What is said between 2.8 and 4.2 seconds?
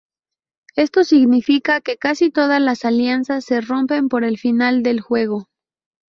alianzas se rompen